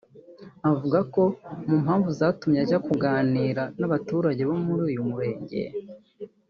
[0.71, 1.23] avuga ko
[1.67, 5.61] mu mpamvu zatumye ajya kuganira n’abaturage bo muri uyu murenge